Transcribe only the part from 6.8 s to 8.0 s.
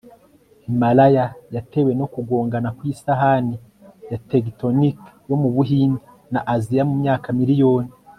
mu myaka miriyoni